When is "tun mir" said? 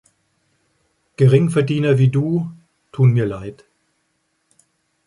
2.91-3.27